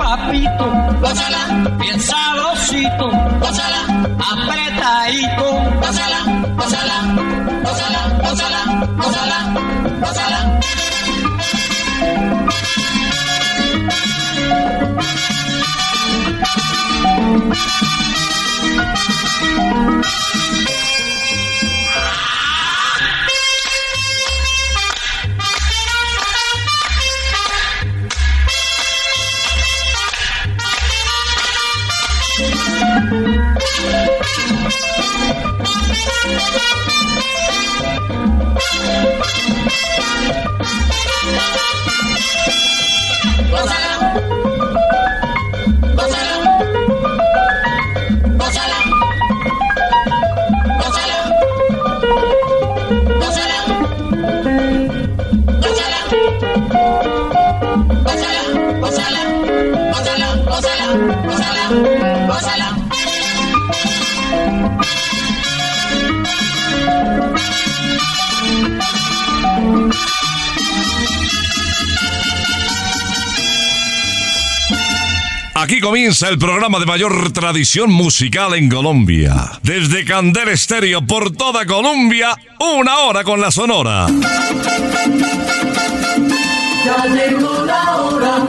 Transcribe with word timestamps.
papito, 0.00 0.66
gózala, 1.02 1.42
bien 1.78 2.00
apretadito, 4.32 5.46
gózala, 5.82 6.20
gózala, 6.56 6.96
gózala, 7.64 8.00
gózala. 8.22 9.38
Gózala, 10.00 10.60
Vâng 43.50 43.66
sao? 43.68 44.39
Aquí 75.80 75.86
comienza 75.86 76.28
el 76.28 76.36
programa 76.36 76.78
de 76.78 76.84
mayor 76.84 77.32
tradición 77.32 77.90
musical 77.90 78.52
en 78.52 78.68
Colombia. 78.68 79.50
Desde 79.62 80.04
Candel 80.04 80.50
Estéreo 80.50 81.06
por 81.06 81.30
toda 81.30 81.64
Colombia, 81.64 82.36
una 82.58 82.98
hora 82.98 83.24
con 83.24 83.40
la 83.40 83.50
Sonora. 83.50 84.06
Ya 86.84 87.06
llegó 87.06 87.64
la 87.64 87.96
hora. 87.96 88.46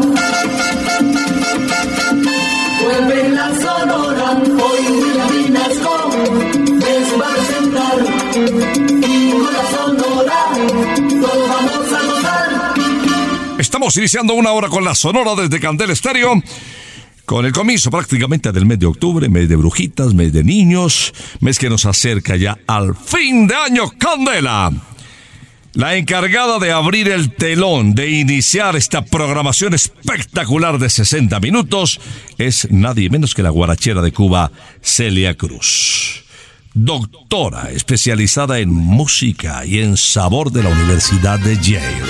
Vuelve 2.83 3.29
la 3.29 3.55
sonora. 3.61 4.31
Hoy 4.61 5.43
Vinasco 5.45 6.09
les 6.79 7.17
va 7.17 7.27
a 7.27 7.33
presentar. 7.33 7.97
Y 9.07 9.31
con 9.31 9.53
la 9.53 9.65
sonora 9.71 10.39
todos 11.21 11.49
vamos 11.49 11.93
a 11.93 12.01
gozar. 12.07 12.73
Estamos 13.57 13.95
iniciando 13.95 14.33
una 14.33 14.51
hora 14.51 14.67
con 14.67 14.83
la 14.83 14.95
Sonora 14.95 15.35
desde 15.35 15.61
Candel 15.61 15.91
Estéreo. 15.91 16.41
Con 17.31 17.45
el 17.45 17.53
comienzo 17.53 17.89
prácticamente 17.89 18.51
del 18.51 18.65
mes 18.65 18.77
de 18.77 18.87
octubre, 18.87 19.29
mes 19.29 19.47
de 19.47 19.55
brujitas, 19.55 20.13
mes 20.13 20.33
de 20.33 20.43
niños, 20.43 21.13
mes 21.39 21.57
que 21.57 21.69
nos 21.69 21.85
acerca 21.85 22.35
ya 22.35 22.57
al 22.67 22.93
fin 22.93 23.47
de 23.47 23.55
año 23.55 23.89
Candela. 23.97 24.69
La 25.71 25.95
encargada 25.95 26.59
de 26.59 26.73
abrir 26.73 27.07
el 27.07 27.33
telón, 27.33 27.95
de 27.95 28.09
iniciar 28.09 28.75
esta 28.75 29.05
programación 29.05 29.73
espectacular 29.73 30.77
de 30.77 30.89
60 30.89 31.39
minutos, 31.39 32.01
es 32.37 32.69
nadie 32.69 33.09
menos 33.09 33.33
que 33.33 33.43
la 33.43 33.49
guarachera 33.49 34.01
de 34.01 34.11
Cuba, 34.11 34.51
Celia 34.81 35.33
Cruz. 35.37 36.25
Doctora 36.73 37.71
especializada 37.71 38.59
en 38.59 38.73
música 38.73 39.65
y 39.65 39.79
en 39.79 39.95
sabor 39.95 40.51
de 40.51 40.63
la 40.63 40.69
Universidad 40.69 41.39
de 41.39 41.55
Yale, 41.55 42.03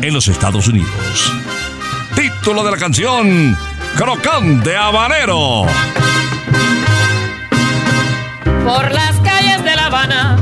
en 0.00 0.12
los 0.12 0.26
Estados 0.26 0.66
Unidos. 0.66 1.32
Título 2.16 2.64
de 2.64 2.70
la 2.72 2.76
canción, 2.76 3.56
Crocante 3.96 4.76
Habanero. 4.76 5.66
Por 8.64 8.92
las 8.92 9.20
calles 9.20 9.62
de 9.64 9.76
La 9.76 9.86
Habana 9.86 10.41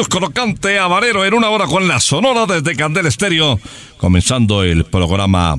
Celia 0.00 0.08
Cruz 0.08 0.08
Colocante 0.08 0.78
Amarero 0.78 1.26
en 1.26 1.34
una 1.34 1.50
hora 1.50 1.66
con 1.66 1.86
la 1.86 2.00
Sonora 2.00 2.46
desde 2.46 2.74
Candel 2.74 3.06
Estéreo, 3.06 3.60
comenzando 3.98 4.62
el 4.62 4.84
programa 4.84 5.56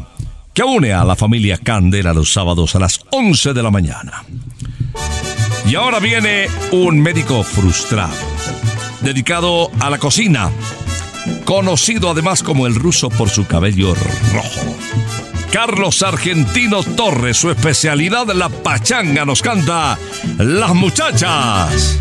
que 0.53 0.63
une 0.63 0.93
a 0.93 1.03
la 1.03 1.15
familia 1.15 1.59
Candela 1.59 2.11
los 2.11 2.33
sábados 2.33 2.75
a 2.75 2.79
las 2.79 3.01
11 3.11 3.53
de 3.53 3.61
la 3.61 3.69
mañana. 3.69 4.23
Y 5.67 5.75
ahora 5.75 5.99
viene 5.99 6.47
un 6.71 6.99
médico 6.99 7.43
frustrado, 7.43 8.15
dedicado 9.01 9.69
a 9.79 9.91
la 9.91 9.99
cocina, 9.99 10.49
conocido 11.45 12.09
además 12.09 12.41
como 12.41 12.65
el 12.65 12.73
ruso 12.73 13.09
por 13.09 13.29
su 13.29 13.45
cabello 13.45 13.93
rojo. 14.33 14.75
Carlos 15.51 16.01
Argentino 16.01 16.81
Torres, 16.83 17.37
su 17.37 17.51
especialidad 17.51 18.25
la 18.33 18.49
pachanga, 18.49 19.23
nos 19.23 19.41
canta 19.43 19.99
Las 20.39 20.73
muchachas. 20.73 22.00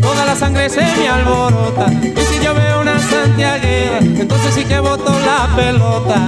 Toda 0.00 0.24
la 0.24 0.34
sangre 0.34 0.68
se 0.70 0.80
me 0.80 1.08
alborota. 1.08 1.86
Y 1.92 2.20
si 2.20 2.42
yo 2.42 2.54
veo 2.54 2.80
una 2.80 2.98
santiaguera, 3.00 3.98
entonces 3.98 4.54
sí 4.54 4.64
que 4.64 4.78
boto 4.78 5.12
la 5.20 5.48
pelota. 5.56 6.18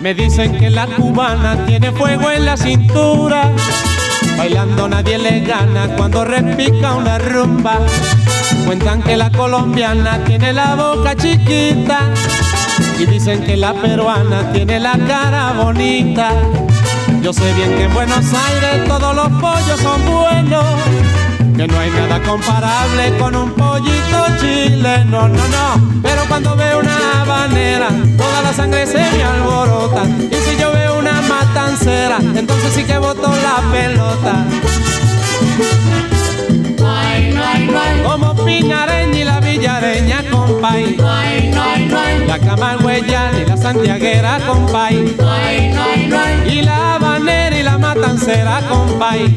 Me 0.00 0.14
dicen 0.14 0.56
que 0.56 0.70
la 0.70 0.86
cubana 0.86 1.66
tiene 1.66 1.90
fuego 1.92 2.30
en 2.30 2.44
la 2.44 2.56
cintura. 2.56 3.52
Bailando 4.36 4.88
nadie 4.88 5.18
le 5.18 5.40
gana 5.40 5.88
cuando 5.96 6.24
repica 6.24 6.94
una 6.94 7.18
rumba. 7.18 7.78
Cuentan 8.64 9.02
que 9.02 9.16
la 9.16 9.30
colombiana 9.30 10.18
tiene 10.24 10.52
la 10.52 10.74
boca 10.74 11.14
chiquita. 11.16 12.10
Y 12.98 13.06
dicen 13.06 13.42
que 13.44 13.56
la 13.56 13.72
peruana 13.74 14.52
tiene 14.52 14.78
la 14.78 14.98
cara 15.06 15.52
bonita. 15.52 16.30
Yo 17.22 17.32
sé 17.32 17.52
bien 17.54 17.74
que 17.76 17.84
en 17.84 17.94
Buenos 17.94 18.24
Aires 18.32 18.86
todos 18.86 19.14
los 19.14 19.28
pollos 19.40 19.80
son 19.80 20.00
buenos. 20.06 20.64
Que 21.56 21.66
no 21.66 21.78
hay 21.78 21.90
nada 21.90 22.22
comparable 22.22 23.16
con 23.18 23.34
un 23.34 23.50
pollito 23.52 24.26
chileno, 24.38 25.28
no, 25.28 25.48
no. 25.48 26.00
Pero 26.02 26.22
cuando 26.28 26.54
veo 26.54 26.80
una 26.80 27.22
habanera, 27.22 27.88
toda 28.16 28.42
la 28.42 28.52
sangre 28.52 28.86
se 28.86 28.98
me 28.98 29.24
alborota. 29.24 30.02
Y 30.04 30.34
si 30.34 30.60
yo 30.60 30.70
veo 30.72 30.95
matancera, 31.28 32.18
entonces 32.34 32.72
sí 32.74 32.84
que 32.84 32.98
boto 32.98 33.28
la 33.28 33.62
pelota. 33.72 34.44
Como 38.04 38.34
Pinareña 38.44 39.18
y 39.18 39.24
la 39.24 39.40
Villareña, 39.40 40.22
compay. 40.30 40.96
La 42.26 42.38
Camagüeya 42.38 43.32
y 43.40 43.44
la 43.44 43.56
Santiaguera, 43.56 44.38
compay. 44.46 45.16
Y 46.48 46.62
la 46.62 46.94
habanera 46.94 47.58
y 47.58 47.62
la 47.62 47.78
matancera, 47.78 48.62
compay. 48.68 49.36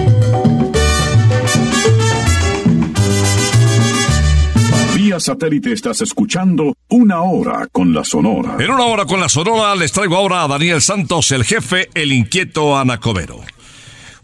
Satélite 5.19 5.73
estás 5.73 6.01
escuchando 6.01 6.75
Una 6.89 7.21
Hora 7.21 7.67
con 7.71 7.93
la 7.93 8.03
Sonora. 8.03 8.55
En 8.59 8.71
una 8.71 8.85
hora 8.85 9.05
con 9.05 9.19
la 9.19 9.29
Sonora 9.29 9.75
les 9.75 9.91
traigo 9.91 10.15
ahora 10.15 10.43
a 10.43 10.47
Daniel 10.47 10.81
Santos, 10.81 11.31
el 11.31 11.43
jefe, 11.43 11.89
el 11.93 12.11
inquieto 12.11 12.77
Anacobero. 12.77 13.41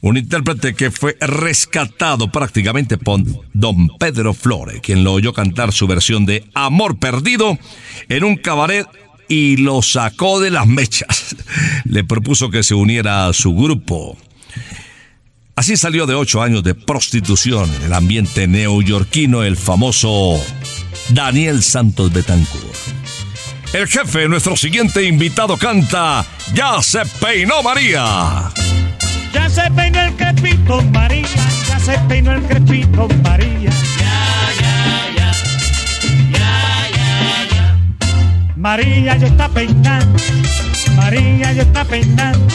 Un 0.02 0.18
intérprete 0.18 0.76
que 0.76 0.92
fue 0.92 1.18
rescatado 1.20 2.32
prácticamente 2.32 2.98
por 2.98 3.22
don 3.54 3.90
Pedro 3.98 4.34
Flores, 4.34 4.80
quien 4.82 5.04
lo 5.04 5.14
oyó 5.14 5.34
cantar 5.34 5.74
su 5.74 5.88
versión 5.88 6.26
de 6.26 6.46
Amor 6.54 6.98
Perdido 7.00 7.58
en 8.08 8.24
un 8.24 8.38
cabaret 8.38 8.88
y 9.28 9.58
lo 9.58 9.82
sacó 9.82 10.40
de 10.40 10.52
las 10.52 10.68
mechas. 10.68 11.36
Le 11.86 12.04
propuso 12.04 12.50
que 12.50 12.64
se 12.64 12.76
uniera 12.76 13.28
a 13.28 13.34
su 13.34 13.54
grupo. 13.54 14.18
Así 15.58 15.76
salió 15.76 16.06
de 16.06 16.14
ocho 16.14 16.44
años 16.44 16.64
de 16.64 16.76
prostitución 16.76 17.74
en 17.74 17.82
el 17.82 17.94
ambiente 17.94 18.48
neoyorquino 18.48 19.42
el 19.44 19.58
famoso 19.58 20.40
Daniel 21.10 21.64
Santos 21.64 22.12
Betancourt. 22.12 22.76
El 23.74 23.88
jefe, 23.88 24.28
nuestro 24.28 24.56
siguiente 24.56 25.04
invitado, 25.04 25.58
canta 25.58 26.26
Ya 26.54 26.82
se 26.82 27.02
peinó 27.20 27.62
María. 27.62 28.52
Ya 29.34 29.50
se 29.50 29.70
peinó 29.72 30.02
el 30.02 30.16
crepito 30.16 30.82
María, 30.94 31.28
ya 31.68 31.80
se 31.80 31.98
peinó 32.08 32.34
el 32.34 32.44
crepito 32.44 33.08
María. 33.24 33.72
María 38.56 39.16
ya 39.16 39.28
está 39.28 39.48
peinando, 39.50 40.20
María 40.96 41.54
ya 41.54 41.62
está 41.62 41.86
peinando. 41.86 42.48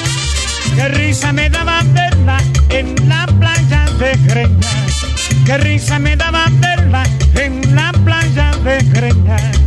Qué 0.74 0.88
risa 0.88 1.32
me 1.32 1.48
daba 1.48 1.82
verla 1.94 2.38
en 2.70 3.08
la 3.08 3.26
playa 3.26 3.84
de 3.98 4.16
Greñas. 4.26 5.06
Qué 5.46 5.58
risa 5.58 5.98
me 5.98 6.16
daba 6.16 6.46
verla 6.60 7.04
en 7.34 7.74
la 7.74 7.91
playa 8.62 8.80
de 8.80 9.61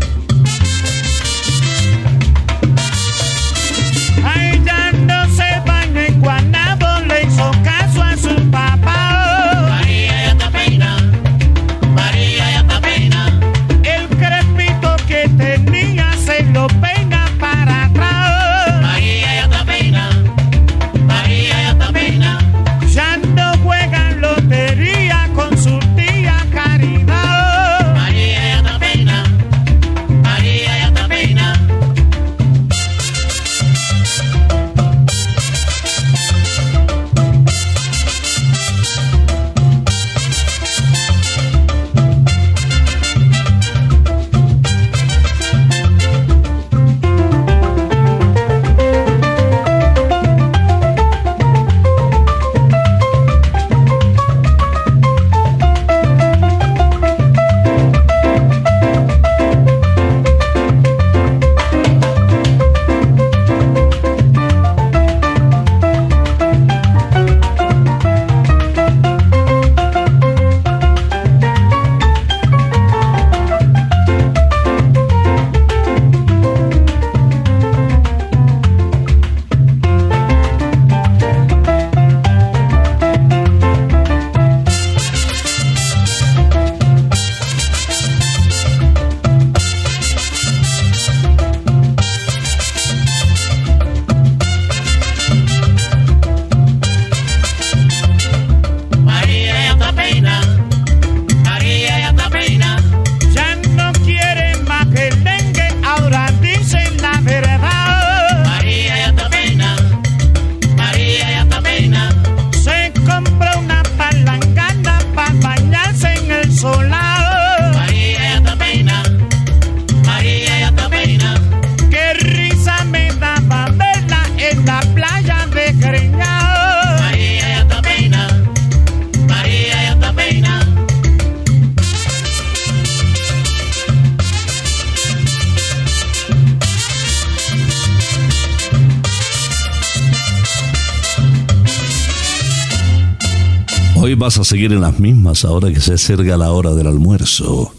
en 144.72 144.82
las 144.82 145.00
mismas 145.00 145.46
ahora 145.46 145.72
que 145.72 145.82
se 145.82 145.94
acerca 145.94 146.38
la 146.38 146.52
hora 146.52 146.74
del 146.74 146.88
almuerzo. 146.88 147.74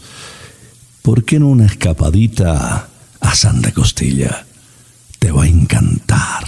¿Por 1.01 1.23
qué 1.23 1.39
no 1.39 1.47
una 1.47 1.65
escapadita 1.65 2.89
a 3.19 3.35
Santa 3.35 3.71
Costilla? 3.71 4.45
Te 5.19 5.31
va 5.31 5.43
a 5.43 5.47
encantar. 5.47 6.47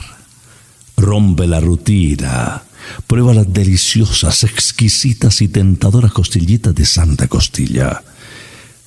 Rompe 0.98 1.48
la 1.48 1.60
rutina. 1.60 2.64
Prueba 3.08 3.34
las 3.34 3.52
deliciosas, 3.52 4.44
exquisitas 4.44 5.42
y 5.42 5.48
tentadoras 5.48 6.12
costillitas 6.12 6.76
de 6.76 6.86
Santa 6.86 7.28
Costilla. 7.28 8.04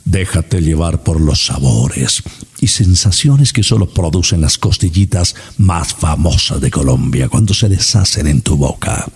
Déjate 0.05 0.61
llevar 0.61 1.03
por 1.03 1.21
los 1.21 1.47
sabores 1.47 2.23
y 2.61 2.67
sensaciones 2.67 3.53
que 3.53 3.63
solo 3.63 3.89
producen 3.89 4.41
las 4.41 4.59
costillitas 4.59 5.35
más 5.59 5.95
famosas 5.95 6.61
de 6.61 6.71
Colombia 6.71 7.29
cuando 7.29 7.55
se 7.55 7.69
deshacen 7.69 8.27
en 8.27 8.43
tu 8.43 8.57
boca. 8.57 9.07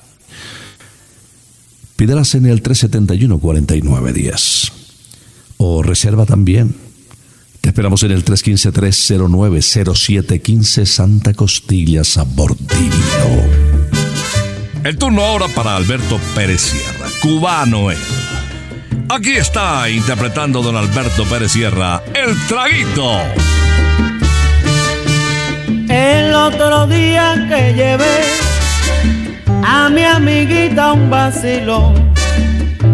Pídelas 1.97 2.35
en 2.35 2.47
el 2.47 2.62
371-4910. 2.62 4.71
O 5.57 5.83
reserva 5.83 6.26
también. 6.26 6.76
Te 7.62 7.71
esperamos 7.71 8.03
en 8.03 8.11
el 8.12 8.23
315-309-0715 8.25 10.85
Santa 10.85 11.33
Costilla 11.35 12.05
Sabor 12.05 12.57
Divino. 12.57 12.97
El 14.85 14.97
turno 14.99 15.25
ahora 15.25 15.49
para 15.49 15.75
Alberto 15.75 16.21
Pérez 16.35 16.61
Sierra, 16.61 17.09
cubano 17.21 17.91
él. 17.91 17.99
Aquí 19.09 19.33
está 19.33 19.91
interpretando 19.91 20.62
don 20.62 20.76
Alberto 20.76 21.25
Pérez 21.25 21.50
Sierra, 21.53 22.05
El 22.15 22.37
Traguito. 22.47 23.19
El 25.88 26.35
otro 26.35 26.87
día 26.87 27.47
que 27.49 27.73
llevé 27.75 28.21
a 29.67 29.89
mi 29.89 30.05
amiguita 30.05 30.93
un 30.93 31.11
vacilón 31.11 31.95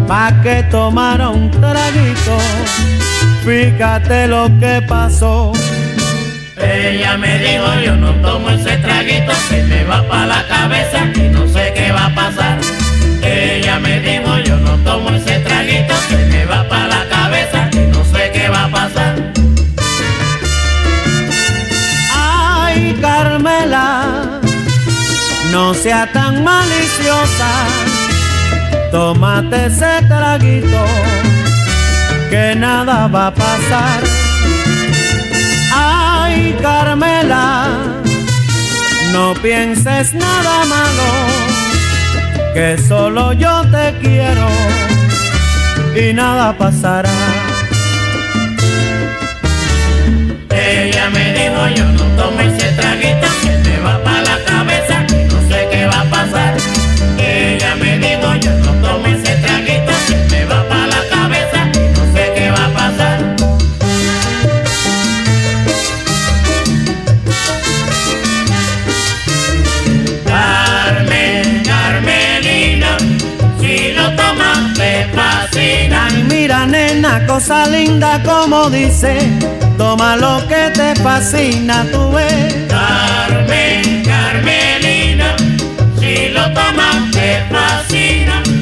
pa' 0.07 0.31
que 0.41 0.63
tomara 0.71 1.29
un 1.29 1.51
traguito. 1.51 2.37
Fíjate 3.45 4.27
lo 4.27 4.49
que 4.59 4.81
pasó. 4.87 5.53
Ella 6.57 7.17
me 7.17 7.37
dijo 7.39 7.67
yo 7.85 7.95
no 7.95 8.11
tomo 8.25 8.49
ese 8.49 8.77
traguito 8.77 9.33
que 9.49 9.63
me 9.63 9.83
va 9.83 10.01
pa' 10.09 10.25
la 10.25 10.47
cabeza 10.47 10.99
y 11.15 11.29
no 11.29 11.47
sé 11.47 11.73
qué 11.75 11.91
va 11.91 12.05
a 12.07 12.15
pasar. 12.15 12.57
Ella 13.21 13.79
me 13.79 13.99
dijo 13.99 14.37
yo 14.39 14.57
no 14.57 14.73
tomo 14.77 15.09
ese 15.09 15.39
traguito 15.39 15.93
que 16.09 16.17
me 16.31 16.45
va 16.45 16.67
pa' 16.67 16.87
la 16.87 17.07
cabeza 17.07 17.69
y 17.73 17.85
no 17.93 18.03
sé 18.05 18.31
qué 18.33 18.49
va 18.49 18.65
a 18.65 18.69
pasar. 18.69 19.13
Ay, 22.15 22.97
Carmela, 23.01 23.92
no 25.53 25.71
sea 25.75 26.09
tan 26.11 26.43
maliciosa. 26.43 27.51
Tómate 28.91 29.67
ese 29.67 30.01
traguito 30.07 30.83
que 32.31 32.55
nada 32.55 33.07
va 33.07 33.27
a 33.27 33.33
pasar. 33.33 33.99
Ay, 35.71 36.57
Carmela, 36.59 37.67
no 39.11 39.35
pienses 39.35 40.15
nada 40.15 40.65
malo, 40.65 41.09
que 42.55 42.77
solo 42.87 43.33
yo 43.33 43.61
te 43.73 43.93
quiero 44.01 44.47
y 45.95 46.13
nada 46.13 46.57
pasará. 46.57 47.19
Ella 50.49 51.09
me 51.11 51.25
dijo 51.37 51.61
yo 51.75 51.85
no 51.97 52.03
tomo 52.17 52.39
ese 52.39 52.69
traguito 52.79 53.27
que 53.43 53.69
me 53.69 53.79
va 53.85 54.03
pa' 54.03 54.21
la 54.21 54.52
tomo 58.83 59.07
ese 59.07 59.33
traguito 59.43 59.93
me 60.31 60.41
va 60.45 60.59
pa' 60.69 60.85
la 60.93 61.01
cabeza 61.13 61.59
y 61.81 61.85
no 61.95 62.03
sé 62.13 62.23
qué 62.35 62.45
va 62.55 62.65
a 62.65 62.73
pasar. 62.79 63.17
Carmen, 70.25 71.63
Carmelina, 71.63 72.97
si 73.59 73.93
lo 73.93 74.05
tomas 74.15 74.73
te 74.75 75.07
fascina. 75.15 76.07
Ay, 76.07 76.23
mira 76.29 76.65
nena, 76.65 77.25
cosa 77.25 77.65
linda 77.67 78.21
como 78.23 78.69
dice, 78.69 79.17
toma 79.77 80.15
lo 80.15 80.45
que 80.47 80.71
te 80.73 80.95
fascina, 81.01 81.85
tú 81.91 82.11
ves. 82.11 82.55
Carmen, 82.69 84.03
Carmelina, 84.03 85.35
si 85.99 86.29
lo 86.29 86.43
tomas 86.53 87.11
te 87.11 87.29
fascina. 87.51 88.12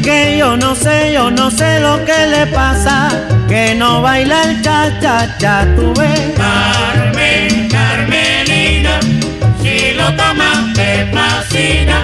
Que 0.04 0.38
yo 0.40 0.58
no 0.58 0.74
sé, 0.76 1.14
yo 1.14 1.30
no 1.30 1.52
sé 1.52 1.80
lo 1.80 2.04
que 2.06 2.26
le 2.28 2.48
pasa, 2.48 3.10
que 3.48 3.76
no 3.76 4.02
baila 4.02 4.44
el 4.44 4.62
cha 4.64 5.00
cha 5.00 5.38
cha, 5.38 5.68
tú 5.76 5.94
ves. 5.94 6.20
Carmen, 6.36 7.70
Carmelina, 7.70 9.00
si 9.62 9.94
lo 9.94 10.16
tomas 10.16 10.74
te 10.74 11.06
fascina. 11.14 12.04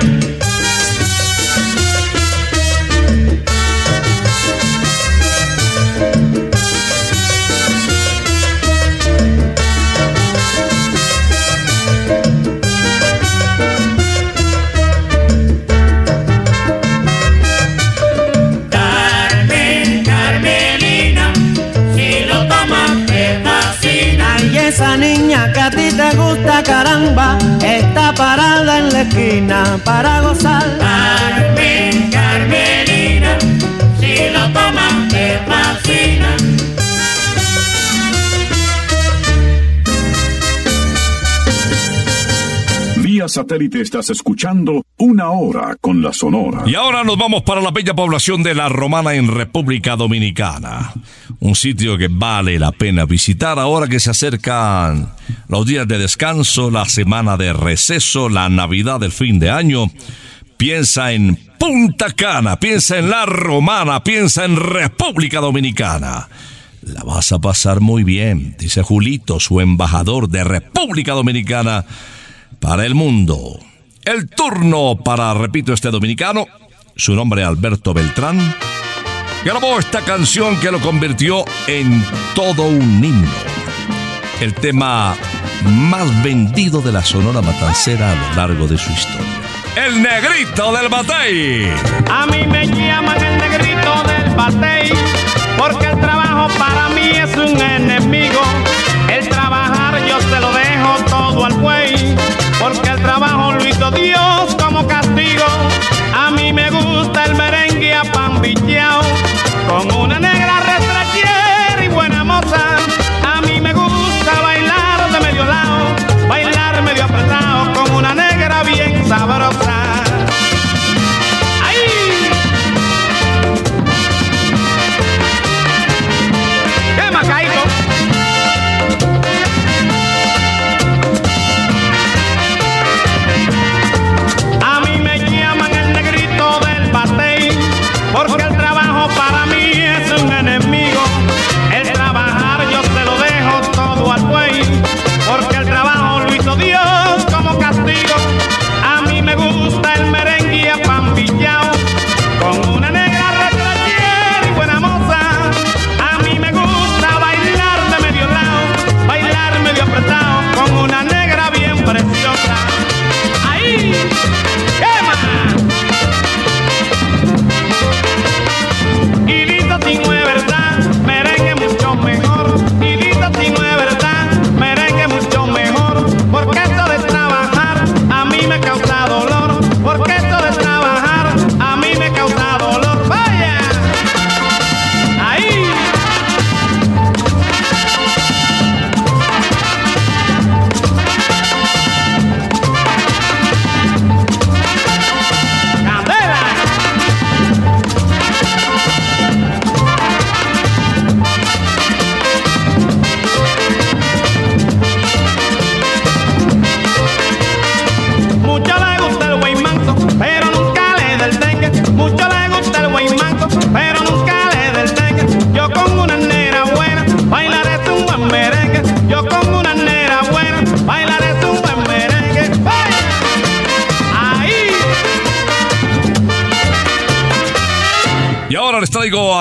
Niña 24.97 25.51
que 25.53 25.59
a 25.59 25.69
ti 25.69 25.89
te 25.91 26.15
gusta, 26.15 26.63
caramba, 26.63 27.37
está 27.63 28.13
parada 28.13 28.79
en 28.79 28.93
la 28.93 29.01
esquina 29.01 29.79
para 29.83 30.21
gozar. 30.21 31.26
Satélite 43.27 43.81
estás 43.81 44.09
escuchando 44.09 44.83
Una 44.97 45.29
Hora 45.31 45.75
con 45.79 46.01
la 46.01 46.13
Sonora. 46.13 46.63
Y 46.65 46.75
ahora 46.75 47.03
nos 47.03 47.17
vamos 47.17 47.43
para 47.43 47.61
la 47.61 47.71
bella 47.71 47.93
población 47.93 48.43
de 48.43 48.55
La 48.55 48.69
Romana 48.69 49.13
en 49.15 49.27
República 49.27 49.95
Dominicana. 49.95 50.93
Un 51.39 51.55
sitio 51.55 51.97
que 51.97 52.07
vale 52.09 52.59
la 52.59 52.71
pena 52.71 53.05
visitar 53.05 53.59
ahora 53.59 53.87
que 53.87 53.99
se 53.99 54.09
acercan 54.09 55.13
los 55.47 55.65
días 55.65 55.87
de 55.87 55.97
descanso, 55.97 56.71
la 56.71 56.85
semana 56.85 57.37
de 57.37 57.53
receso, 57.53 58.29
la 58.29 58.49
Navidad 58.49 58.99
del 58.99 59.11
fin 59.11 59.39
de 59.39 59.49
año. 59.49 59.85
Piensa 60.57 61.11
en 61.11 61.37
Punta 61.59 62.11
Cana, 62.11 62.59
piensa 62.59 62.97
en 62.97 63.09
La 63.09 63.25
Romana, 63.25 64.03
piensa 64.03 64.45
en 64.45 64.55
República 64.55 65.39
Dominicana. 65.39 66.29
La 66.81 67.03
vas 67.03 67.31
a 67.31 67.39
pasar 67.39 67.81
muy 67.81 68.03
bien, 68.03 68.55
dice 68.57 68.81
Julito, 68.81 69.39
su 69.39 69.59
embajador 69.59 70.29
de 70.29 70.43
República 70.43 71.13
Dominicana 71.13 71.85
para 72.59 72.85
el 72.85 72.95
mundo. 72.95 73.59
El 74.03 74.29
turno 74.29 74.95
para, 75.03 75.33
repito, 75.33 75.73
este 75.73 75.89
dominicano, 75.89 76.45
su 76.95 77.13
nombre 77.13 77.43
Alberto 77.43 77.93
Beltrán, 77.93 78.55
grabó 79.43 79.79
esta 79.79 80.01
canción 80.01 80.59
que 80.59 80.71
lo 80.71 80.79
convirtió 80.79 81.45
en 81.67 82.03
todo 82.35 82.63
un 82.63 83.03
himno. 83.03 83.31
El 84.39 84.53
tema 84.53 85.15
más 85.65 86.23
vendido 86.23 86.81
de 86.81 86.91
la 86.91 87.03
Sonora 87.03 87.41
Matancera 87.41 88.11
a 88.11 88.15
lo 88.15 88.35
largo 88.35 88.67
de 88.67 88.77
su 88.77 88.91
historia. 88.91 89.27
El 89.75 90.01
negrito 90.01 90.71
del 90.75 90.89
batey. 90.89 91.71
A 92.09 92.25
mí 92.25 92.47
me 92.47 92.65
llaman 92.67 93.23
el 93.23 93.37
negrito 93.37 94.03
del 94.03 94.35
batey, 94.35 94.91
porque 95.57 95.85
el 95.85 95.99
trabajo 95.99 96.47
para 96.57 96.89
mí 96.89 97.11
es 97.13 97.35
un 97.37 97.61
enemigo. 97.61 98.41
El 99.07 99.27
trabajar 99.29 100.03
yo 100.07 100.19
se 100.19 100.39
lo 100.39 100.51
dejo 100.51 100.95
todo 101.09 101.45
al 101.45 101.53
buey, 101.53 102.15
porque 102.59 102.89
el 102.89 103.01
trabajo 103.01 103.51
lo 103.51 103.67
hizo 103.67 103.91
Dios 103.91 104.55
como 104.61 104.85
castigo. 104.87 105.43
A 106.15 106.31
mí 106.31 106.51
me 106.53 106.69
gusta 106.69 107.25
el 107.25 107.35
merengue 107.35 107.93
apambicheao, 107.93 109.01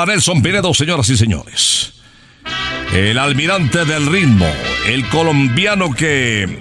a 0.00 0.06
Nelson 0.06 0.42
Pinedo, 0.42 0.72
señoras 0.74 1.09
y 1.09 1.16
señores. 1.16 1.92
El 2.92 3.18
almirante 3.18 3.85
del 3.85 4.06
ritmo, 4.06 4.46
el 4.87 5.06
colombiano 5.09 5.92
que 5.92 6.59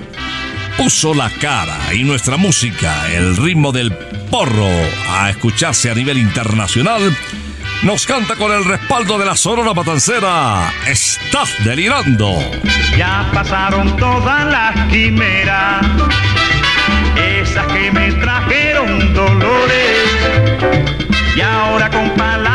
puso 0.77 1.13
la 1.13 1.29
cara 1.29 1.93
y 1.93 2.03
nuestra 2.03 2.37
música, 2.37 3.11
el 3.13 3.37
ritmo 3.37 3.71
del 3.71 3.93
porro, 4.29 4.69
a 5.09 5.29
escucharse 5.29 5.89
a 5.89 5.95
nivel 5.95 6.17
internacional, 6.17 7.15
nos 7.83 8.05
canta 8.05 8.35
con 8.35 8.51
el 8.51 8.65
respaldo 8.65 9.17
de 9.17 9.25
la 9.25 9.35
Sonora 9.35 9.73
Matancera. 9.73 10.73
Estás 10.87 11.53
delirando. 11.63 12.33
Ya 12.97 13.29
pasaron 13.33 13.95
todas 13.97 14.45
las 14.45 14.91
quimeras, 14.91 15.85
esas 17.15 17.65
que 17.67 17.91
me 17.91 18.11
trajeron 18.13 19.13
dolores. 19.13 19.99
Y 21.35 21.41
ahora 21.41 21.89
con 21.89 22.09
palabras 22.11 22.54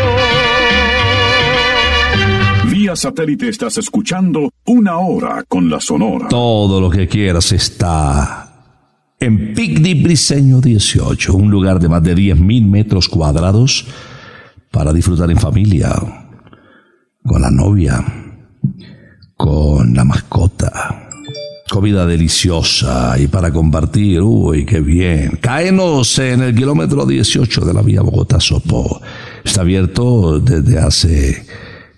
Satélite 2.95 3.49
estás 3.49 3.77
escuchando 3.77 4.51
una 4.65 4.97
hora 4.97 5.43
con 5.47 5.69
la 5.69 5.79
Sonora. 5.79 6.27
Todo 6.27 6.81
lo 6.81 6.89
que 6.89 7.07
quieras 7.07 7.51
está 7.51 8.51
en 9.19 9.53
Picnic 9.53 10.03
Briseño 10.03 10.59
18, 10.59 11.33
un 11.33 11.51
lugar 11.51 11.79
de 11.79 11.87
más 11.89 12.03
de 12.03 12.15
10.000 12.15 12.67
metros 12.67 13.07
cuadrados 13.07 13.85
para 14.71 14.91
disfrutar 14.93 15.29
en 15.29 15.37
familia, 15.37 15.93
con 17.23 17.41
la 17.41 17.51
novia, 17.51 18.03
con 19.35 19.93
la 19.93 20.03
mascota. 20.03 21.09
Comida 21.69 22.05
deliciosa 22.05 23.17
y 23.17 23.27
para 23.27 23.51
compartir, 23.51 24.21
uy, 24.21 24.65
qué 24.65 24.81
bien. 24.81 25.37
Caenos 25.39 26.19
en 26.19 26.41
el 26.41 26.55
kilómetro 26.55 27.05
18 27.05 27.61
de 27.61 27.73
la 27.73 27.81
vía 27.81 28.01
Bogotá-Sopó. 28.01 29.01
Está 29.43 29.61
abierto 29.61 30.39
desde 30.39 30.79
hace 30.79 31.45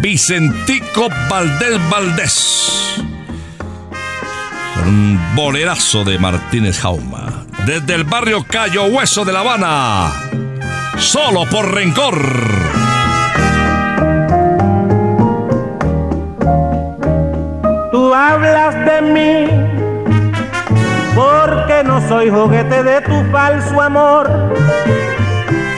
Vicentico 0.03 1.09
Valdés 1.31 1.79
Valdés. 1.89 2.97
Con 4.75 4.89
un 4.89 5.17
bolerazo 5.37 6.03
de 6.05 6.19
Martínez 6.19 6.81
Jauma. 6.81 7.48
Desde 7.69 7.97
el 7.97 8.05
barrio 8.05 8.47
Cayo 8.49 8.87
Hueso 8.87 9.27
de 9.27 9.33
La 9.35 9.41
Habana. 9.41 10.11
Solo 10.97 11.45
por 11.51 11.71
rencor. 11.71 12.15
Tú 17.93 18.15
hablas 18.15 18.75
de 18.87 19.03
mí 19.03 19.51
porque 21.15 21.85
no 21.85 22.01
soy 22.09 22.31
juguete 22.31 22.83
de 22.83 23.03
tu 23.03 23.23
falso 23.31 23.83
amor, 23.83 24.31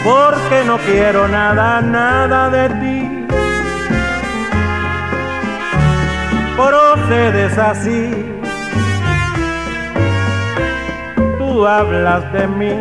porque 0.04 0.64
no 0.64 0.78
quiero 0.86 1.26
nada, 1.26 1.80
nada 1.80 2.50
de 2.50 2.68
ti. 2.68 3.26
Procedes 6.56 7.58
así, 7.58 8.29
tú 11.60 11.66
hablas 11.66 12.32
de 12.32 12.46
mí 12.46 12.72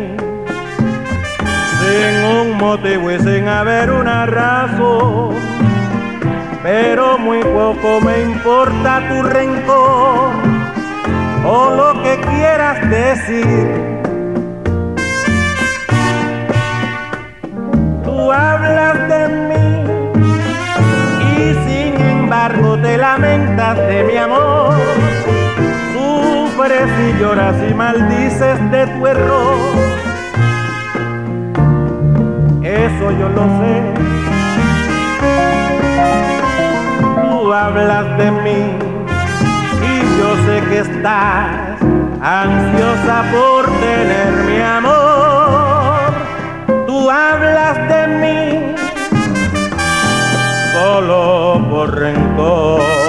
sin 1.80 2.24
un 2.38 2.56
motivo 2.56 3.10
y 3.10 3.18
sin 3.18 3.46
haber 3.46 3.90
una 3.90 4.24
razón 4.24 5.34
pero 6.62 7.18
muy 7.18 7.40
poco 7.42 8.00
me 8.00 8.22
importa 8.22 9.02
tu 9.06 9.22
rencor 9.22 10.30
o 11.44 11.70
lo 11.76 12.02
que 12.02 12.20
quieras 12.20 12.78
decir. 12.88 13.68
Tú 18.02 18.32
hablas 18.32 19.08
de 19.08 19.28
mí 19.48 19.68
y 21.34 21.54
sin 21.66 22.00
embargo 22.00 22.78
te 22.78 22.96
lamentas 22.96 23.76
de 23.76 24.04
mi 24.04 24.16
amor. 24.16 25.09
Sufres 26.60 26.90
y 27.08 27.18
lloras 27.18 27.56
y 27.70 27.72
maldices 27.72 28.70
de 28.70 28.86
tu 28.86 29.06
error. 29.06 29.56
Eso 32.62 33.10
yo 33.12 33.28
lo 33.30 33.44
sé 33.60 33.94
tú 37.30 37.52
hablas 37.54 38.18
de 38.18 38.30
mí 38.30 38.78
que 40.68 40.78
estás 40.80 41.80
ansiosa 42.20 43.24
por 43.32 43.64
tener 43.80 44.32
mi 44.46 44.60
amor. 44.60 46.12
Tú 46.86 47.10
hablas 47.10 47.88
de 47.88 48.06
mí 48.20 48.74
solo 50.74 51.66
por 51.70 51.98
rencor. 51.98 52.99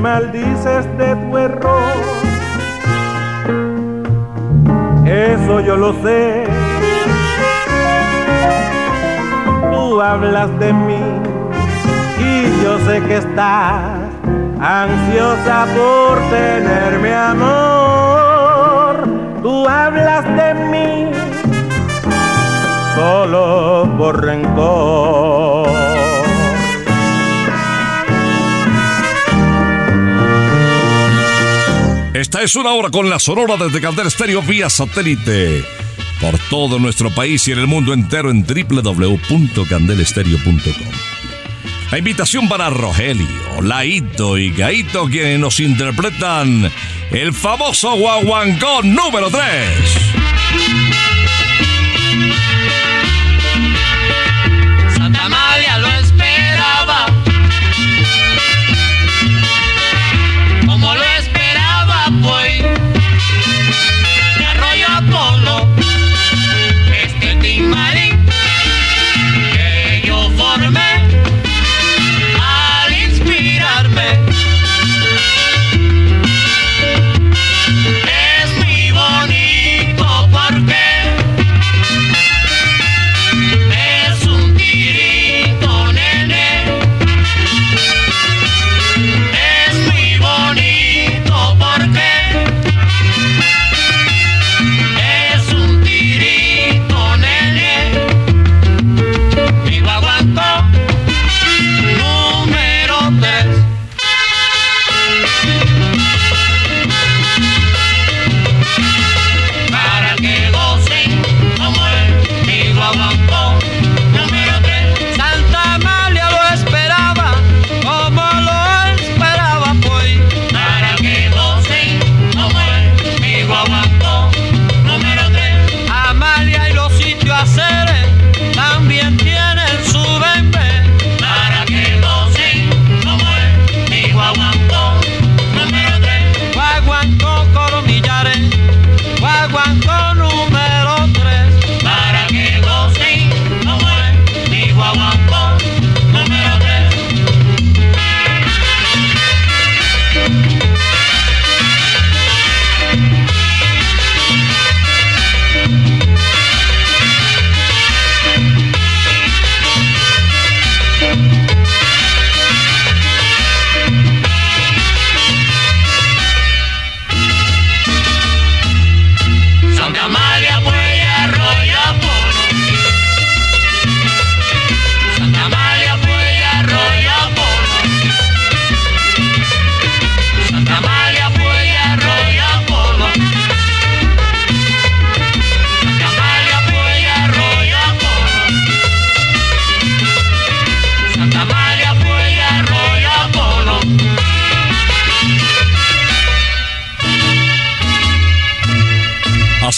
Maldices 0.00 0.86
de 0.98 1.14
tu 1.16 1.38
error. 1.38 1.92
Eso 5.06 5.60
yo 5.60 5.76
lo 5.76 5.92
sé. 6.02 6.44
Tú 9.72 10.00
hablas 10.00 10.56
de 10.58 10.72
mí 10.72 11.02
y 12.18 12.62
yo 12.62 12.78
sé 12.86 13.00
que 13.02 13.16
estás 13.16 13.98
ansiosa 14.60 15.66
por 15.76 16.18
tener 16.30 16.98
mi 17.00 17.10
amor. 17.10 18.94
Tú 19.42 19.66
hablas 19.66 20.24
de 20.24 20.54
mí 20.54 21.10
solo 22.94 23.88
por 23.96 24.24
rencor. 24.24 25.57
Esta 32.28 32.42
es 32.42 32.56
una 32.56 32.72
hora 32.72 32.90
con 32.90 33.08
la 33.08 33.18
Sonora 33.18 33.56
desde 33.56 33.80
Candel 33.80 34.08
Estéreo 34.08 34.42
vía 34.42 34.68
satélite. 34.68 35.64
Por 36.20 36.38
todo 36.50 36.78
nuestro 36.78 37.08
país 37.08 37.48
y 37.48 37.52
en 37.52 37.58
el 37.58 37.66
mundo 37.66 37.94
entero 37.94 38.30
en 38.30 38.44
www.candelestereo.com. 38.44 40.92
La 41.90 41.96
invitación 41.96 42.46
para 42.46 42.68
Rogelio, 42.68 43.62
Laito 43.62 44.36
y 44.36 44.50
Gaito 44.50 45.06
quienes 45.06 45.40
nos 45.40 45.58
interpretan 45.58 46.70
el 47.12 47.32
famoso 47.32 47.96
guaguancó 47.96 48.82
número 48.82 49.30
3. 49.30 50.07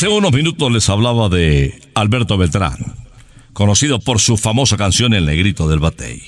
Hace 0.00 0.08
unos 0.08 0.32
minutos 0.32 0.72
les 0.72 0.88
hablaba 0.88 1.28
de 1.28 1.78
Alberto 1.94 2.38
Beltrán, 2.38 2.78
conocido 3.52 4.00
por 4.00 4.18
su 4.18 4.38
famosa 4.38 4.78
canción 4.78 5.12
El 5.12 5.26
Negrito 5.26 5.68
del 5.68 5.78
Batey. 5.78 6.22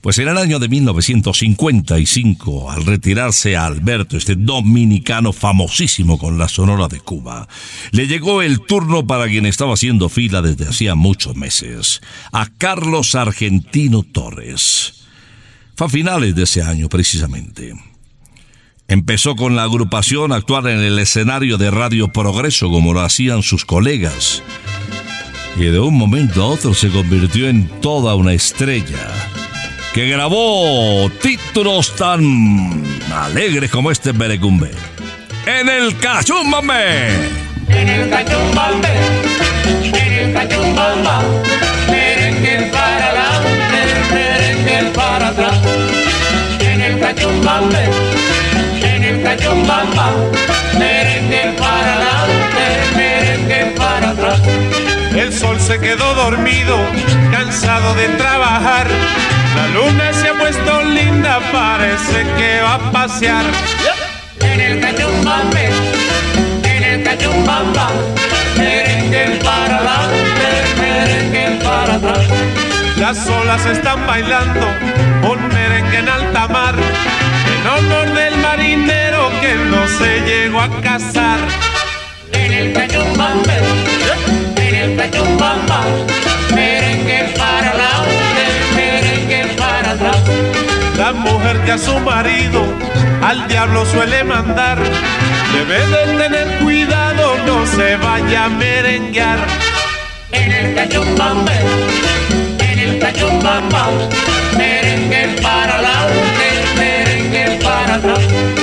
Pues 0.00 0.18
en 0.18 0.28
el 0.28 0.38
año 0.38 0.58
de 0.58 0.70
1955, 0.70 2.70
al 2.70 2.86
retirarse 2.86 3.54
Alberto, 3.54 4.16
este 4.16 4.34
dominicano 4.34 5.34
famosísimo 5.34 6.18
con 6.18 6.38
la 6.38 6.48
Sonora 6.48 6.88
de 6.88 7.00
Cuba, 7.00 7.48
le 7.90 8.06
llegó 8.06 8.40
el 8.40 8.60
turno 8.60 9.06
para 9.06 9.26
quien 9.26 9.44
estaba 9.44 9.74
haciendo 9.74 10.08
fila 10.08 10.40
desde 10.40 10.70
hacía 10.70 10.94
muchos 10.94 11.36
meses, 11.36 12.00
a 12.32 12.46
Carlos 12.46 13.14
Argentino 13.14 14.04
Torres. 14.04 15.04
Fue 15.76 15.86
a 15.86 15.90
finales 15.90 16.34
de 16.34 16.44
ese 16.44 16.62
año 16.62 16.88
precisamente. 16.88 17.74
Empezó 18.88 19.36
con 19.36 19.56
la 19.56 19.62
agrupación 19.64 20.32
a 20.32 20.36
actuar 20.36 20.66
en 20.66 20.80
el 20.80 20.98
escenario 20.98 21.56
de 21.56 21.70
Radio 21.70 22.08
Progreso 22.08 22.68
como 22.70 22.92
lo 22.92 23.00
hacían 23.00 23.42
sus 23.42 23.64
colegas. 23.64 24.42
y 25.56 25.64
de 25.64 25.78
un 25.78 25.94
momento 25.94 26.42
a 26.42 26.46
otro 26.46 26.72
se 26.74 26.88
convirtió 26.88 27.46
en 27.48 27.68
toda 27.80 28.14
una 28.14 28.32
estrella 28.32 29.06
que 29.92 30.08
grabó 30.08 31.10
títulos 31.20 31.94
tan 31.96 32.82
alegres 33.12 33.70
como 33.70 33.90
este 33.90 34.12
Berecumbe. 34.12 34.70
En 35.46 35.68
el 35.68 35.96
Cachumbambe. 35.98 37.10
En 37.68 37.88
el 37.88 38.10
cachumbambe, 38.10 38.88
en 39.82 39.94
el 39.94 40.32
cachumbamba, 40.34 41.22
merengue 41.88 42.70
para 42.70 43.06
adelante, 43.06 44.14
merengue 44.14 44.90
para 44.94 45.28
atrás. 45.28 45.58
En 46.60 46.80
el 46.80 47.00
cachumbambe, 47.00 47.88
el 49.22 49.36
cachumbamba, 49.36 50.10
merengue 50.78 51.54
para 51.58 51.94
adelante, 51.94 52.96
merengue 52.96 53.74
para 53.76 54.10
atrás. 54.10 54.40
El 55.14 55.32
sol 55.32 55.60
se 55.60 55.78
quedó 55.78 56.14
dormido, 56.14 56.78
cansado 57.30 57.94
de 57.94 58.08
trabajar. 58.08 58.88
La 59.56 59.68
luna 59.68 60.12
se 60.12 60.28
ha 60.28 60.34
puesto 60.34 60.82
linda, 60.82 61.40
parece 61.52 62.26
que 62.36 62.62
va 62.62 62.74
a 62.74 62.90
pasear. 62.90 63.44
En 64.40 64.60
el 64.60 64.80
cachumbambe, 64.80 65.70
en 66.64 66.82
el 66.82 67.02
cachumbamba, 67.04 67.90
merengue 68.56 69.40
para 69.44 69.76
adelante, 69.76 70.48
merengue 70.80 71.64
para 71.64 71.94
atrás. 71.94 72.26
Las 72.96 73.26
olas 73.28 73.66
están 73.66 74.06
bailando 74.06 74.66
un 75.30 75.48
merengue 75.48 75.98
en 75.98 76.08
alta 76.08 76.48
mar. 76.48 76.74
En 76.74 77.66
honor 77.68 78.12
del 78.14 78.36
marinero 78.38 79.11
que 79.42 79.54
no 79.56 79.88
se 79.88 80.20
llegó 80.20 80.60
a 80.60 80.70
casar. 80.80 81.40
En 82.32 82.52
el 82.52 82.72
cachumbambe, 82.72 83.56
en 84.56 84.74
el 84.74 84.96
cachumbamba, 84.96 85.80
merengue 86.54 87.34
para 87.36 87.70
adelante, 87.70 88.44
merengue 88.76 89.54
para 89.56 89.90
atrás. 89.90 90.22
La 90.96 91.12
mujer 91.12 91.60
que 91.64 91.72
a 91.72 91.78
su 91.78 91.98
marido 91.98 92.62
al 93.20 93.48
diablo 93.48 93.84
suele 93.84 94.22
mandar. 94.22 94.78
Debe 95.52 95.86
de 95.88 96.02
tener 96.22 96.58
cuidado, 96.58 97.36
no 97.44 97.66
se 97.66 97.96
vaya 97.96 98.44
a 98.44 98.48
merenguear. 98.48 99.38
En 100.30 100.52
el 100.52 100.74
cachumbambe, 100.76 101.58
en 102.60 102.78
el 102.78 102.98
cachumbamba, 103.00 103.88
merengue 104.56 105.36
para 105.42 105.74
adelante, 105.74 106.46
merengue 106.78 107.58
para 107.64 107.94
atrás. 107.96 108.61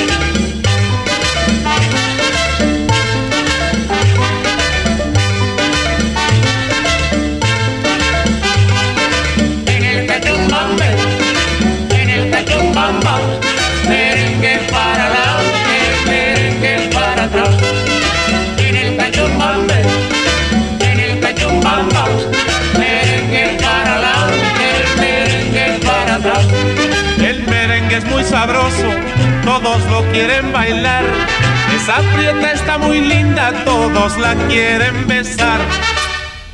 Linda, 33.49 33.65
todos 33.65 34.17
la 34.17 34.35
quieren 34.47 35.07
besar. 35.07 35.59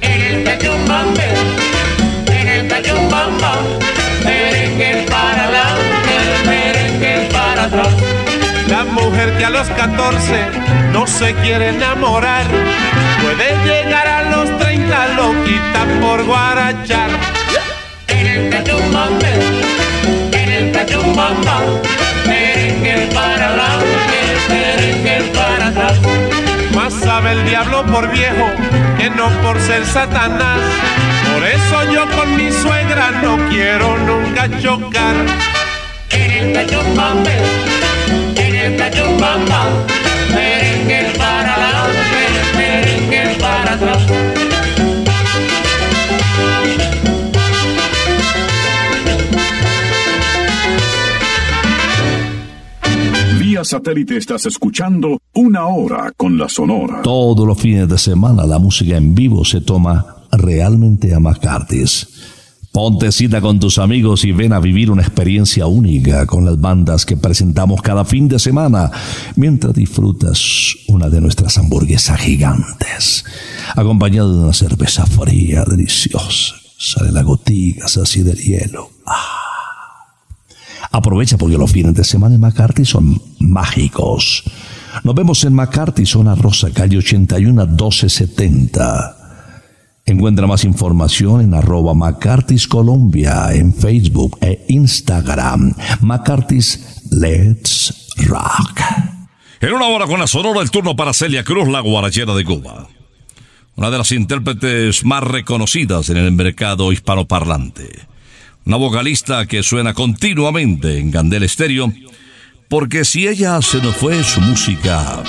En 0.01 0.21
el 0.21 0.43
cachumbambe, 0.43 1.23
en 2.27 2.47
el 2.47 2.67
cachumbamba, 2.67 3.55
merengue 4.23 5.05
para 5.09 5.43
adelante, 5.43 6.45
merengue 6.45 7.29
para 7.31 7.63
atrás. 7.63 7.93
La 8.67 8.83
mujer 8.83 9.37
que 9.37 9.45
a 9.45 9.49
los 9.49 9.67
14 9.69 10.47
no 10.91 11.07
se 11.07 11.33
quiere 11.35 11.69
enamorar, 11.69 12.45
puede 13.21 13.55
llegar 13.65 14.07
a 14.07 14.23
los 14.23 14.57
30 14.59 15.07
loquita 15.09 15.85
por 16.01 16.23
guarachar. 16.25 17.09
En 18.07 18.27
el 18.27 18.49
cachumbambe, 18.49 19.33
en 20.31 20.49
el 20.49 20.71
cachumbamba, 20.71 21.61
merengue 22.27 23.09
para 23.13 23.47
adelante, 23.47 24.17
merengue 24.49 25.31
para 25.33 25.67
atrás. 25.67 26.34
Sabe 27.15 27.31
el 27.31 27.45
diablo 27.45 27.85
por 27.85 28.11
viejo 28.11 28.45
que 28.97 29.09
no 29.09 29.29
por 29.41 29.57
ser 29.61 29.85
Satanás. 29.85 30.59
Por 31.31 31.47
eso 31.47 31.93
yo 31.93 32.05
con 32.09 32.35
mi 32.35 32.51
suegra 32.51 33.11
no 33.23 33.37
quiero 33.47 33.97
nunca 33.99 34.49
chocar. 34.59 35.15
En 36.09 36.31
el 36.31 36.53
cachumbambe, 36.53 37.31
en 38.35 38.55
el 38.55 38.75
merengue 40.33 41.13
para 41.17 41.55
adelante, 41.55 42.57
merengue 42.57 43.37
para 43.39 43.73
atrás. 43.75 44.34
Satélite 53.63 54.17
estás 54.17 54.45
escuchando 54.45 55.19
una 55.33 55.67
hora 55.67 56.11
con 56.17 56.37
la 56.37 56.49
Sonora. 56.49 57.01
Todos 57.01 57.47
los 57.47 57.59
fines 57.59 57.87
de 57.87 57.97
semana 57.97 58.45
la 58.45 58.59
música 58.59 58.97
en 58.97 59.15
vivo 59.15 59.45
se 59.45 59.61
toma 59.61 60.23
realmente 60.31 61.13
a 61.13 61.19
McCarthy's. 61.19 62.07
Ponte 62.71 63.13
cita 63.13 63.39
con 63.39 63.59
tus 63.59 63.77
amigos 63.77 64.25
y 64.25 64.33
ven 64.33 64.51
a 64.51 64.59
vivir 64.59 64.91
una 64.91 65.01
experiencia 65.01 65.65
única 65.65 66.25
con 66.25 66.43
las 66.43 66.59
bandas 66.59 67.05
que 67.05 67.15
presentamos 67.15 67.81
cada 67.81 68.03
fin 68.03 68.27
de 68.27 68.37
semana 68.37 68.91
mientras 69.37 69.73
disfrutas 69.73 70.75
una 70.89 71.09
de 71.09 71.21
nuestras 71.21 71.57
hamburguesas 71.57 72.19
gigantes, 72.19 73.23
acompañado 73.75 74.33
de 74.33 74.43
una 74.43 74.53
cerveza 74.53 75.05
fría, 75.05 75.63
deliciosa. 75.63 76.55
Sale 76.77 77.13
la 77.13 77.21
gotitas 77.21 77.95
así 77.95 78.23
de 78.23 78.33
hielo. 78.33 78.89
Ah. 79.05 79.44
Aprovecha 80.95 81.37
porque 81.37 81.57
los 81.57 81.73
fines 81.73 81.93
de 81.93 82.05
semana 82.05 82.35
en 82.35 82.41
McCarthy 82.41 82.85
son 82.85 83.21
mágicos. 83.39 84.45
Nos 85.03 85.13
vemos 85.13 85.43
en 85.43 85.53
McCarthy, 85.53 86.05
zona 86.05 86.35
Rosa, 86.35 86.71
calle 86.71 86.99
81 86.99 87.67
1270. 87.67 89.17
Encuentra 90.05 90.47
más 90.47 90.63
información 90.63 91.41
en 91.41 91.53
arroba 91.53 91.93
McCarthy's 91.93 92.65
Colombia 92.65 93.49
en 93.51 93.73
Facebook 93.73 94.37
e 94.39 94.63
Instagram. 94.69 95.73
McCarthy's 95.99 97.01
Let's 97.11 98.13
Rock. 98.27 98.79
En 99.59 99.73
una 99.73 99.87
hora 99.87 100.05
con 100.05 100.21
la 100.21 100.27
sonora, 100.27 100.61
el 100.61 100.71
turno 100.71 100.95
para 100.95 101.11
Celia 101.11 101.43
Cruz, 101.43 101.67
la 101.67 101.81
guarachera 101.81 102.33
de 102.33 102.45
Cuba. 102.45 102.87
Una 103.75 103.91
de 103.91 103.97
las 103.97 104.13
intérpretes 104.13 105.03
más 105.03 105.23
reconocidas 105.23 106.09
en 106.09 106.15
el 106.15 106.31
mercado 106.31 106.93
hispanoparlante. 106.93 108.14
Una 108.65 108.77
vocalista 108.77 109.45
que 109.45 109.61
suena 109.61 109.93
continuamente 109.93 110.97
en 110.97 111.11
Gandel 111.11 111.43
Estéreo, 111.43 111.93
porque 112.67 113.05
si 113.05 113.27
ella 113.27 113.61
se 113.61 113.77
nos 113.77 113.95
fue, 113.95 114.23
su 114.23 114.41
música 114.41 115.21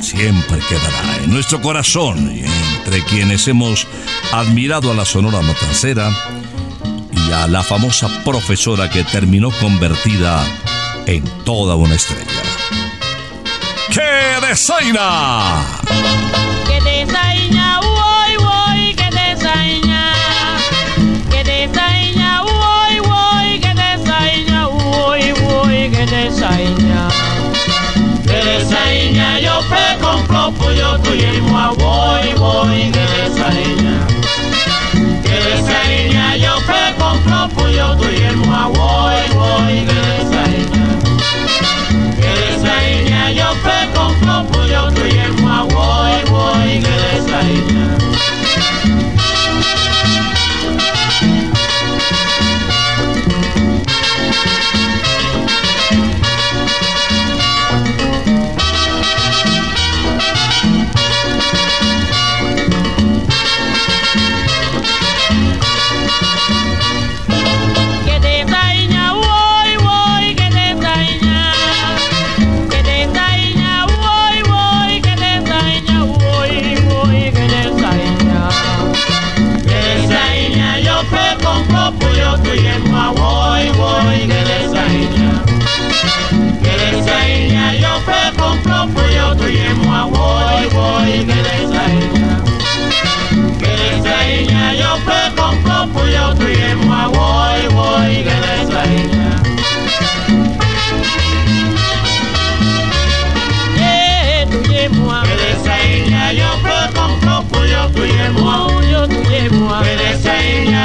siempre 0.00 0.58
quedará 0.68 1.16
en 1.22 1.32
nuestro 1.32 1.60
corazón 1.62 2.36
y 2.36 2.40
entre 2.78 3.04
quienes 3.04 3.46
hemos 3.46 3.86
admirado 4.32 4.90
a 4.90 4.94
la 4.94 5.04
Sonora 5.04 5.40
Matancera 5.42 6.10
y 7.12 7.32
a 7.32 7.46
la 7.46 7.62
famosa 7.62 8.08
profesora 8.24 8.90
que 8.90 9.04
terminó 9.04 9.52
convertida 9.60 10.44
en 11.06 11.22
toda 11.44 11.76
una 11.76 11.94
estrella. 11.94 12.42
¡Qué 13.90 14.44
desaina! 14.48 15.64
Que 16.66 16.80
desaña, 16.80 17.31
Que 28.42 28.48
desaña 28.58 29.38
yo 29.38 29.60
pre 29.68 29.98
compro 30.00 30.52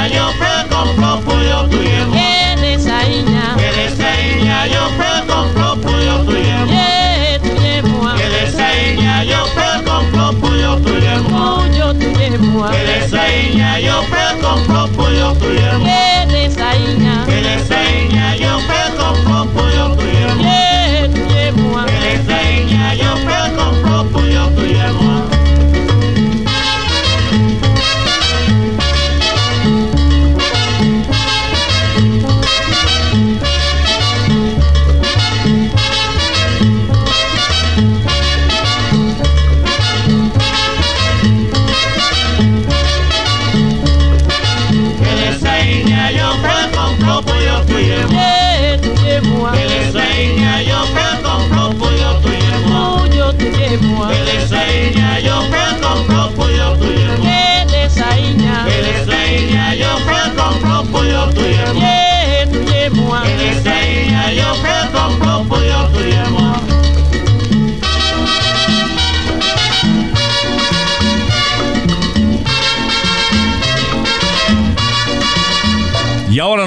año 0.08 0.32
fue 0.38 0.68
comprobado. 0.68 1.17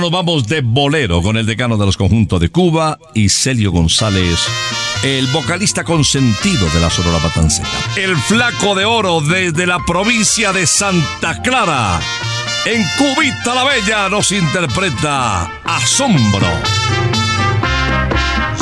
Nos 0.01 0.09
vamos 0.09 0.47
de 0.47 0.61
bolero 0.61 1.21
con 1.21 1.37
el 1.37 1.45
decano 1.45 1.77
de 1.77 1.85
los 1.85 1.95
conjuntos 1.95 2.41
de 2.41 2.49
Cuba 2.49 2.97
y 3.13 3.29
Celio 3.29 3.71
González, 3.71 4.39
el 5.03 5.27
vocalista 5.27 5.83
consentido 5.83 6.67
de 6.71 6.79
la 6.79 6.89
Sonora 6.89 7.19
Matancera. 7.19 7.69
El 7.95 8.17
flaco 8.17 8.73
de 8.73 8.83
oro 8.83 9.21
desde 9.21 9.67
la 9.67 9.77
provincia 9.85 10.51
de 10.53 10.65
Santa 10.65 11.39
Clara. 11.43 11.99
En 12.65 12.83
Cubita 12.97 13.53
la 13.53 13.63
Bella 13.63 14.09
nos 14.09 14.31
interpreta 14.31 15.61
Asombro. 15.65 16.47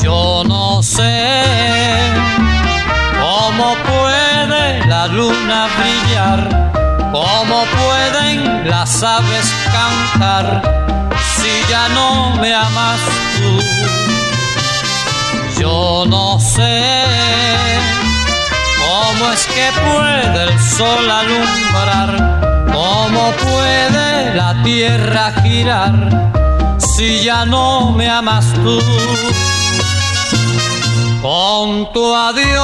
Yo 0.04 0.44
no 0.46 0.84
sé 0.84 1.34
cómo 3.18 3.76
puede 3.86 4.86
la 4.88 5.08
luna 5.08 5.70
brillar, 5.80 6.72
cómo 7.14 7.64
pueden 7.78 8.70
las 8.70 9.02
aves 9.04 9.54
cantar 9.72 10.90
si 11.40 11.72
ya 11.72 11.88
no 11.90 12.36
me 12.42 12.54
amas 12.54 13.00
tú. 13.38 13.52
Yo 15.60 16.06
no 16.08 16.40
sé 16.40 16.82
cómo 18.80 19.32
es 19.32 19.46
que 19.48 19.68
puede 19.88 20.44
el 20.44 20.60
sol 20.60 21.06
alumbrar, 21.22 22.12
cómo 22.74 23.32
puede 23.32 24.36
la 24.36 24.62
tierra 24.64 25.34
girar 25.42 25.96
si 26.78 27.24
ya 27.24 27.46
no 27.46 27.92
me 27.92 28.10
amas 28.10 28.46
tú. 28.64 28.80
Con 31.22 31.92
tu 31.94 32.16
adiós, 32.16 32.58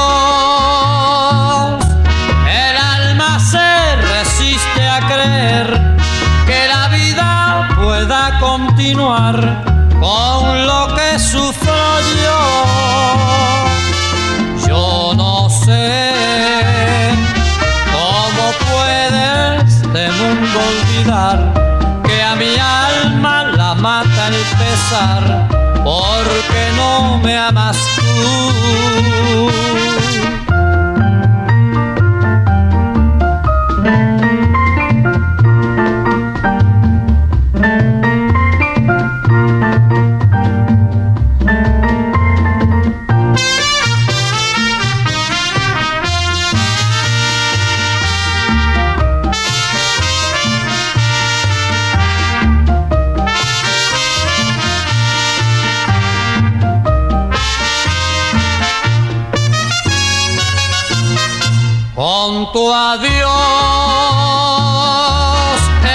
continuar 8.85 9.63
con 9.99 10.67
lo 10.67 10.95
que 10.95 11.17
sufro 11.17 11.73
yo. 12.23 12.41
Yo 14.67 15.13
no 15.15 15.49
sé 15.49 16.11
cómo 17.91 18.43
puede 18.69 19.57
este 19.57 20.11
mundo 20.11 20.59
olvidar 20.69 21.37
que 22.03 22.21
a 22.21 22.35
mi 22.35 22.55
alma 22.59 23.43
la 23.57 23.73
mata 23.73 24.27
el 24.27 24.35
pesar 24.59 25.47
porque 25.83 26.71
no 26.75 27.17
me 27.23 27.35
amas 27.35 27.84
Con 61.95 62.51
tu 62.51 62.73
adiós, 62.73 63.23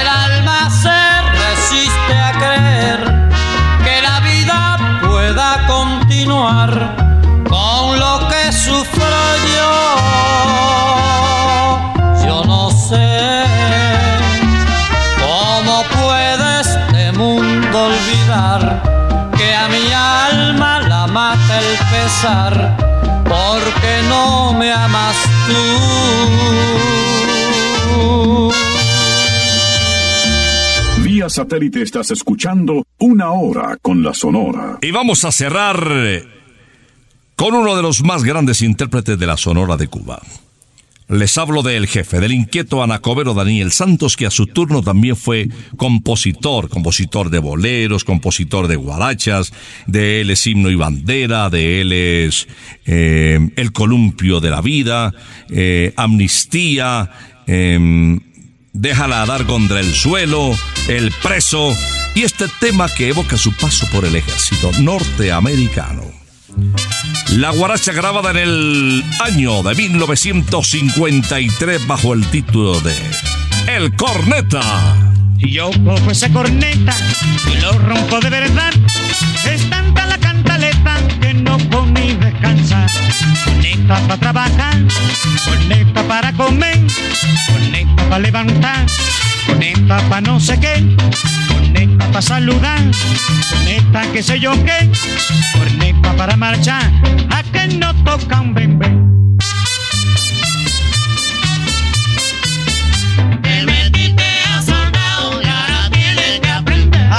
el 0.01 0.09
alma 0.09 0.71
se 0.71 1.21
resiste 1.43 2.15
a 2.19 2.33
creer 2.33 3.29
que 3.85 4.01
la 4.01 4.21
vida 4.21 4.79
pueda 5.07 5.67
continuar 5.67 6.97
con 7.47 8.01
lo 8.01 8.27
que 8.31 8.51
sufro 8.51 9.37
yo. 9.55 9.75
Yo 12.25 12.45
no 12.47 12.71
sé 12.71 13.45
cómo 15.21 15.85
puede 16.01 16.61
este 16.63 17.13
mundo 17.13 17.85
olvidar 17.89 18.83
que 19.37 19.55
a 19.55 19.69
mi 19.69 19.93
alma 19.93 20.81
la 20.81 21.07
mata 21.07 21.59
el 21.61 21.77
pesar 21.93 22.75
porque 23.25 24.03
no 24.09 24.55
me 24.55 24.73
amas 24.73 25.30
satélite 31.31 31.83
estás 31.83 32.11
escuchando 32.11 32.85
Una 32.99 33.31
Hora 33.31 33.79
con 33.81 34.03
la 34.03 34.13
Sonora. 34.13 34.79
Y 34.83 34.91
vamos 34.91 35.25
a 35.25 35.33
cerrar 35.33 36.27
con 37.37 37.55
uno 37.55 37.77
de 37.77 37.83
los 37.83 38.03
más 38.03 38.23
grandes 38.25 38.61
intérpretes 38.61 39.19
de 39.19 39.27
la 39.27 39.37
Sonora 39.37 39.77
de 39.77 39.87
Cuba. 39.89 40.21
Les 41.09 41.37
hablo 41.39 41.63
del 41.63 41.89
jefe, 41.89 42.21
del 42.21 42.31
inquieto 42.31 42.85
anacobero 42.85 43.35
Daniel 43.35 43.73
Santos, 43.73 44.17
que 44.17 44.27
a 44.27 44.31
su 44.31 44.47
turno 44.47 44.81
también 44.81 45.17
fue 45.17 45.49
compositor, 45.77 46.69
compositor 46.69 47.31
de 47.31 47.41
boleros, 47.41 48.05
compositor 48.05 48.69
de 48.69 48.77
guarachas, 48.77 49.53
de 49.87 50.21
él 50.21 50.31
es 50.31 50.47
himno 50.47 50.71
y 50.71 50.77
bandera, 50.77 51.51
de 51.51 51.81
él 51.81 51.93
es 51.93 52.47
eh, 52.87 53.41
el 53.57 53.73
columpio 53.73 54.39
de 54.39 54.51
la 54.51 54.61
vida, 54.61 55.13
eh, 55.49 55.93
amnistía, 55.97 57.11
eh, 57.49 58.21
déjala 58.73 59.27
dar 59.27 59.47
contra 59.47 59.81
el 59.81 59.95
suelo, 59.95 60.57
el 60.89 61.13
preso, 61.23 61.77
y 62.15 62.23
este 62.23 62.47
tema 62.61 62.89
que 62.89 63.09
evoca 63.09 63.37
su 63.37 63.53
paso 63.53 63.87
por 63.93 64.05
el 64.05 64.17
ejército 64.17 64.71
norteamericano. 64.81 66.03
La 67.37 67.51
guaracha 67.51 67.93
grabada 67.93 68.33
en 68.33 68.37
el 68.37 69.05
año 69.21 69.63
de 69.63 69.75
1953 69.75 71.87
bajo 71.87 72.13
el 72.13 72.27
título 72.27 72.81
de 72.81 72.95
El 73.69 73.95
Corneta. 73.95 74.61
Si 75.41 75.53
yo 75.53 75.71
cojo 75.85 76.11
esa 76.11 76.29
corneta 76.31 76.95
y 77.51 77.61
lo 77.61 77.73
rompo 77.73 78.21
de 78.21 78.31
verdad, 78.31 78.73
es 79.51 79.71
tanta 79.71 80.07
la 80.07 80.19
cantaleta 80.19 80.97
que 81.21 81.35
no 81.35 81.57
puedo 81.59 81.87
ni 81.87 82.15
descansar. 82.15 82.91
Corneta 83.45 84.01
para 84.09 84.21
trabajar, 84.21 84.77
corneta 85.47 86.03
para 86.03 86.33
comer, 86.33 86.81
corneta 87.47 88.00
para 88.11 88.23
levantar, 88.23 88.87
corneta 89.47 89.99
para 90.09 90.21
no 90.21 90.41
sé 90.41 90.59
qué, 90.59 90.97
corneta 91.47 92.07
para 92.09 92.21
saludar, 92.21 92.81
corneta 93.49 94.03
que 94.13 94.21
sé 94.21 94.41
yo 94.41 94.53
qué, 94.65 94.91
corneta 95.57 96.13
para 96.17 96.37
marchar, 96.37 96.91
a 97.31 97.43
que 97.45 97.69
no 97.69 97.95
toca 98.03 98.41
un 98.41 98.53
bembé. 98.53 98.89
Te 103.43 103.63
metiste 103.65 104.25
a 104.53 104.61
soldado 104.61 105.41
y 105.41 105.47
ahora 105.47 105.91
tienes 105.93 106.41
que 106.41 106.51
aprender. 106.51 107.13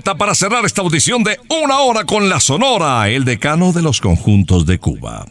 Para 0.00 0.34
cerrar 0.34 0.64
esta 0.64 0.80
audición 0.80 1.22
de 1.22 1.38
una 1.50 1.80
hora 1.80 2.04
con 2.04 2.28
la 2.28 2.40
Sonora, 2.40 3.08
el 3.10 3.24
decano 3.24 3.72
de 3.72 3.82
los 3.82 4.00
conjuntos 4.00 4.64
de 4.64 4.78
Cuba. 4.78 5.26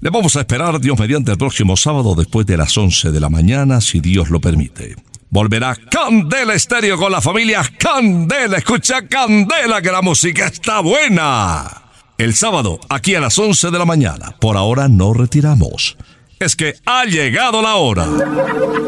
Le 0.00 0.10
vamos 0.10 0.36
a 0.36 0.40
esperar, 0.40 0.78
Dios 0.80 0.96
mediante, 0.98 1.32
el 1.32 1.38
próximo 1.38 1.76
sábado 1.76 2.14
después 2.14 2.46
de 2.46 2.56
las 2.56 2.76
11 2.78 3.10
de 3.10 3.20
la 3.20 3.28
mañana, 3.28 3.80
si 3.80 3.98
Dios 4.00 4.30
lo 4.30 4.40
permite. 4.40 4.94
Volverá 5.30 5.74
Candela 5.74 6.54
Estéreo 6.54 6.96
con 6.96 7.10
la 7.10 7.20
familia 7.20 7.62
Candela. 7.76 8.58
Escucha 8.58 9.08
Candela, 9.08 9.82
que 9.82 9.90
la 9.90 10.00
música 10.00 10.46
está 10.46 10.80
buena. 10.80 11.82
El 12.16 12.34
sábado, 12.34 12.78
aquí 12.88 13.16
a 13.16 13.20
las 13.20 13.36
11 13.36 13.72
de 13.72 13.78
la 13.78 13.84
mañana. 13.84 14.36
Por 14.40 14.56
ahora 14.56 14.88
no 14.88 15.12
retiramos. 15.12 15.96
Es 16.38 16.54
que 16.54 16.74
ha 16.86 17.04
llegado 17.04 17.60
la 17.62 17.74
hora. 17.74 18.06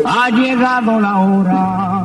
Ha 0.06 0.30
llegado 0.30 1.00
la 1.00 1.18
hora. 1.18 2.04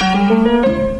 Thank 0.00 0.46
you. 0.46 0.99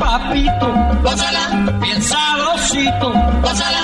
papito, 0.00 0.68
gózala, 1.02 1.44
bien 1.82 2.02
sabrosito, 2.02 3.12
gózala, 3.42 3.82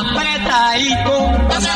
apretadito, 0.00 1.14
gózala, 1.50 1.75